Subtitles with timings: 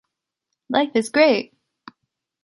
[0.69, 1.55] Life is great!